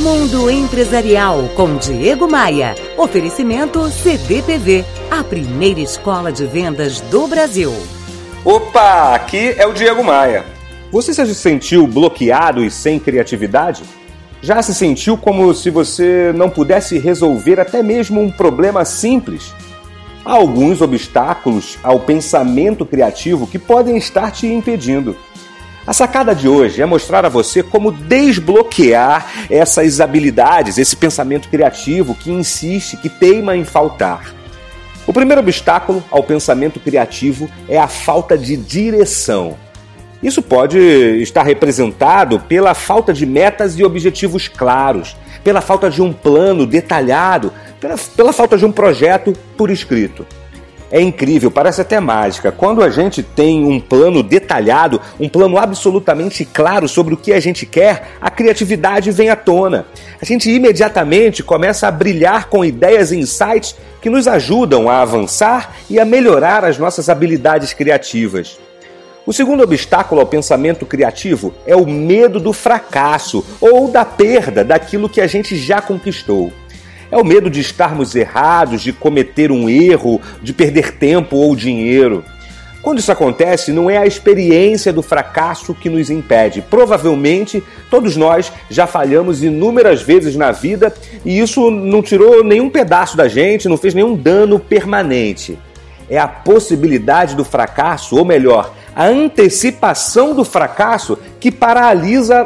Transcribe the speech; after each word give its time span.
Mundo 0.00 0.50
Empresarial 0.50 1.50
com 1.54 1.76
Diego 1.76 2.26
Maia. 2.26 2.74
Oferecimento 2.96 3.86
CDPV, 3.90 4.82
a 5.10 5.22
primeira 5.22 5.78
escola 5.78 6.32
de 6.32 6.46
vendas 6.46 7.02
do 7.02 7.26
Brasil. 7.26 7.70
Opa, 8.42 9.14
aqui 9.14 9.54
é 9.58 9.66
o 9.66 9.74
Diego 9.74 10.02
Maia. 10.02 10.46
Você 10.90 11.12
se 11.12 11.34
sentiu 11.34 11.86
bloqueado 11.86 12.64
e 12.64 12.70
sem 12.70 12.98
criatividade? 12.98 13.82
Já 14.40 14.62
se 14.62 14.74
sentiu 14.74 15.18
como 15.18 15.52
se 15.52 15.68
você 15.68 16.32
não 16.34 16.48
pudesse 16.48 16.98
resolver 16.98 17.60
até 17.60 17.82
mesmo 17.82 18.22
um 18.22 18.30
problema 18.30 18.86
simples? 18.86 19.52
Há 20.24 20.32
alguns 20.32 20.80
obstáculos 20.80 21.78
ao 21.82 22.00
pensamento 22.00 22.86
criativo 22.86 23.46
que 23.46 23.58
podem 23.58 23.98
estar 23.98 24.30
te 24.30 24.46
impedindo. 24.46 25.14
A 25.90 25.92
sacada 25.92 26.36
de 26.36 26.46
hoje 26.46 26.80
é 26.80 26.86
mostrar 26.86 27.26
a 27.26 27.28
você 27.28 27.64
como 27.64 27.90
desbloquear 27.90 29.26
essas 29.50 30.00
habilidades, 30.00 30.78
esse 30.78 30.94
pensamento 30.94 31.48
criativo 31.48 32.14
que 32.14 32.30
insiste, 32.30 32.96
que 32.96 33.08
teima 33.08 33.56
em 33.56 33.64
faltar. 33.64 34.32
O 35.04 35.12
primeiro 35.12 35.40
obstáculo 35.40 36.00
ao 36.08 36.22
pensamento 36.22 36.78
criativo 36.78 37.50
é 37.68 37.76
a 37.76 37.88
falta 37.88 38.38
de 38.38 38.56
direção. 38.56 39.58
Isso 40.22 40.40
pode 40.40 40.78
estar 40.78 41.42
representado 41.42 42.38
pela 42.38 42.72
falta 42.72 43.12
de 43.12 43.26
metas 43.26 43.76
e 43.76 43.82
objetivos 43.82 44.46
claros, 44.46 45.16
pela 45.42 45.60
falta 45.60 45.90
de 45.90 46.00
um 46.00 46.12
plano 46.12 46.68
detalhado, 46.68 47.52
pela, 47.80 47.96
pela 48.16 48.32
falta 48.32 48.56
de 48.56 48.64
um 48.64 48.70
projeto 48.70 49.32
por 49.56 49.68
escrito. 49.68 50.24
É 50.92 51.00
incrível, 51.00 51.52
parece 51.52 51.80
até 51.80 52.00
mágica. 52.00 52.50
Quando 52.50 52.82
a 52.82 52.90
gente 52.90 53.22
tem 53.22 53.64
um 53.64 53.78
plano 53.78 54.24
detalhado, 54.24 55.00
um 55.20 55.28
plano 55.28 55.56
absolutamente 55.56 56.44
claro 56.44 56.88
sobre 56.88 57.14
o 57.14 57.16
que 57.16 57.32
a 57.32 57.38
gente 57.38 57.64
quer, 57.64 58.08
a 58.20 58.28
criatividade 58.28 59.12
vem 59.12 59.30
à 59.30 59.36
tona. 59.36 59.86
A 60.20 60.24
gente 60.24 60.50
imediatamente 60.50 61.44
começa 61.44 61.86
a 61.86 61.92
brilhar 61.92 62.48
com 62.48 62.64
ideias 62.64 63.12
e 63.12 63.18
insights 63.18 63.76
que 64.02 64.10
nos 64.10 64.26
ajudam 64.26 64.88
a 64.90 65.00
avançar 65.00 65.76
e 65.88 66.00
a 66.00 66.04
melhorar 66.04 66.64
as 66.64 66.76
nossas 66.76 67.08
habilidades 67.08 67.72
criativas. 67.72 68.58
O 69.24 69.32
segundo 69.32 69.62
obstáculo 69.62 70.20
ao 70.20 70.26
pensamento 70.26 70.84
criativo 70.84 71.54
é 71.64 71.76
o 71.76 71.86
medo 71.86 72.40
do 72.40 72.52
fracasso 72.52 73.44
ou 73.60 73.86
da 73.88 74.04
perda 74.04 74.64
daquilo 74.64 75.08
que 75.08 75.20
a 75.20 75.26
gente 75.28 75.56
já 75.56 75.80
conquistou. 75.80 76.52
É 77.10 77.16
o 77.16 77.24
medo 77.24 77.50
de 77.50 77.60
estarmos 77.60 78.14
errados, 78.14 78.82
de 78.82 78.92
cometer 78.92 79.50
um 79.50 79.68
erro, 79.68 80.20
de 80.42 80.52
perder 80.52 80.92
tempo 80.92 81.36
ou 81.36 81.56
dinheiro. 81.56 82.24
Quando 82.82 82.98
isso 82.98 83.12
acontece, 83.12 83.72
não 83.72 83.90
é 83.90 83.98
a 83.98 84.06
experiência 84.06 84.92
do 84.92 85.02
fracasso 85.02 85.74
que 85.74 85.90
nos 85.90 86.08
impede. 86.08 86.62
Provavelmente 86.62 87.62
todos 87.90 88.16
nós 88.16 88.50
já 88.70 88.86
falhamos 88.86 89.42
inúmeras 89.42 90.00
vezes 90.00 90.34
na 90.34 90.50
vida 90.50 90.92
e 91.24 91.38
isso 91.38 91.70
não 91.70 92.02
tirou 92.02 92.42
nenhum 92.42 92.70
pedaço 92.70 93.16
da 93.16 93.28
gente, 93.28 93.68
não 93.68 93.76
fez 93.76 93.92
nenhum 93.92 94.16
dano 94.16 94.58
permanente. 94.58 95.58
É 96.08 96.18
a 96.18 96.26
possibilidade 96.26 97.36
do 97.36 97.44
fracasso, 97.44 98.16
ou 98.16 98.24
melhor, 98.24 98.74
a 99.00 99.06
antecipação 99.06 100.34
do 100.34 100.44
fracasso 100.44 101.18
que 101.40 101.50
paralisa 101.50 102.44